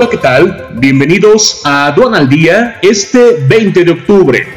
[0.00, 0.68] Hola, ¿qué tal?
[0.76, 4.48] Bienvenidos a Aduana al Día este 20 de octubre.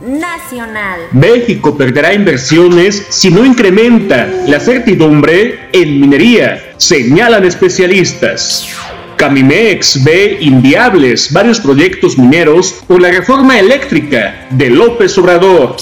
[0.00, 1.02] Nacional.
[1.12, 8.66] México perderá inversiones si no incrementa la certidumbre en minería, señalan especialistas.
[9.14, 15.76] Camimex ve inviables varios proyectos mineros por la reforma eléctrica de López Obrador.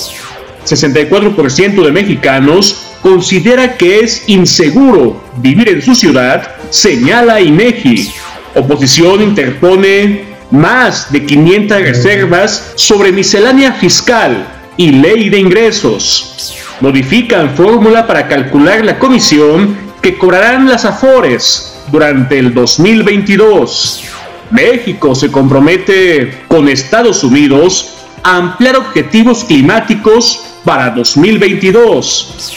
[0.66, 8.10] 64% de mexicanos considera que es inseguro vivir en su ciudad, señala INEGI.
[8.54, 14.46] Oposición interpone más de 500 reservas sobre miscelánea fiscal
[14.78, 16.56] y ley de ingresos.
[16.80, 24.02] Modifican fórmula para calcular la comisión que cobrarán las AFORES durante el 2022.
[24.50, 32.54] México se compromete con Estados Unidos a ampliar objetivos climáticos para 2022.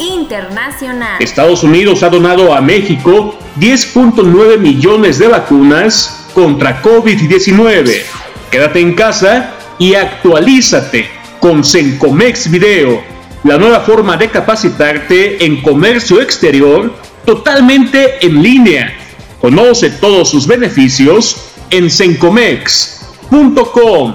[0.00, 1.20] Internacional.
[1.20, 8.02] Estados Unidos ha donado a México 10.9 millones de vacunas contra COVID-19.
[8.50, 13.02] Quédate en casa y actualízate con Sencomex Video,
[13.44, 16.94] la nueva forma de capacitarte en comercio exterior
[17.24, 18.92] totalmente en línea.
[19.40, 21.36] Conoce todos sus beneficios
[21.70, 24.14] en sencomex.com.